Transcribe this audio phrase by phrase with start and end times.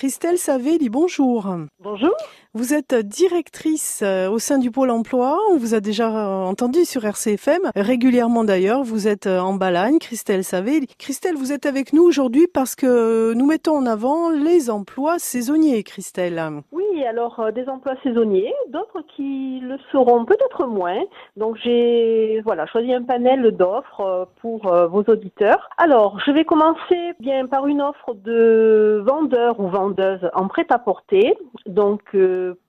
[0.00, 1.46] Christelle Savelli, bonjour.
[1.78, 2.16] Bonjour.
[2.52, 5.38] Vous êtes directrice euh, au sein du Pôle emploi.
[5.52, 8.82] On vous a déjà euh, entendu sur RCFM, régulièrement d'ailleurs.
[8.82, 10.88] Vous êtes euh, en Balagne, Christelle Savelli.
[10.98, 15.84] Christelle, vous êtes avec nous aujourd'hui parce que nous mettons en avant les emplois saisonniers,
[15.84, 16.42] Christelle.
[16.72, 21.02] Oui, alors des emplois saisonniers, d'autres qui le seront peut-être moins.
[21.36, 25.70] Donc j'ai voilà choisi un panel d'offres pour vos auditeurs.
[25.78, 31.36] Alors je vais commencer bien par une offre de vendeur ou vendeuse en prêt-à-porter.
[31.66, 32.02] Donc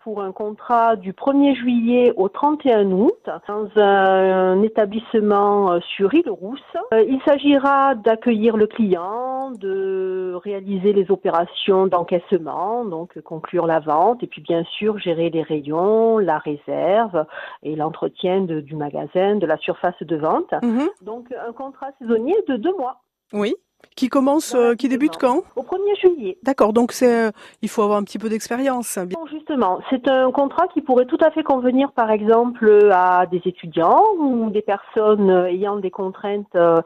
[0.03, 6.59] pour un contrat du 1er juillet au 31 août dans un, établissement euh, sur Île-Rousse.
[6.93, 14.23] Euh, il s'agira d'accueillir le client, de réaliser les opérations d'encaissement, donc conclure la vente
[14.23, 17.25] et puis bien sûr gérer les rayons, la réserve
[17.63, 20.51] et l'entretien du magasin, de la surface de vente.
[20.63, 20.89] Mhm.
[21.01, 23.01] Donc un contrat saisonnier de deux mois.
[23.33, 23.55] Oui.
[23.95, 26.37] Qui commence, euh, qui débute quand Au 1er juillet.
[26.43, 27.31] D'accord, donc c'est, euh,
[27.61, 28.97] il faut avoir un petit peu d'expérience.
[29.29, 34.03] justement, c'est un contrat qui pourrait tout à fait convenir, par exemple, à des étudiants
[34.17, 36.81] ou des personnes ayant des contraintes euh,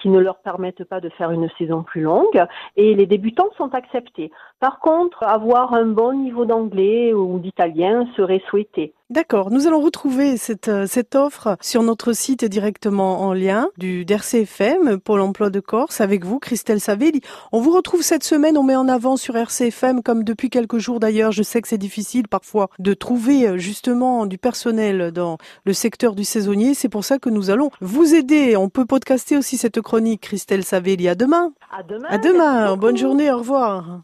[0.00, 2.44] qui ne leur permettent pas de faire une saison plus longue.
[2.76, 4.30] Et les débutants sont acceptés.
[4.60, 8.94] Par contre, avoir un bon niveau d'anglais ou d'italien serait souhaité.
[9.12, 14.06] D'accord, nous allons retrouver cette, euh, cette offre sur notre site directement en lien du
[14.06, 17.20] d'RCFM, Pôle emploi de Corse, avec vous, Christelle Savelli.
[17.52, 20.98] On vous retrouve cette semaine, on met en avant sur RCFM, comme depuis quelques jours
[20.98, 25.74] d'ailleurs, je sais que c'est difficile parfois de trouver euh, justement du personnel dans le
[25.74, 28.56] secteur du saisonnier, c'est pour ça que nous allons vous aider.
[28.56, 31.06] On peut podcaster aussi cette chronique, Christelle Savelli.
[31.10, 31.52] À demain.
[31.70, 32.08] À demain.
[32.08, 32.76] À demain.
[32.78, 34.00] Bonne journée, au revoir.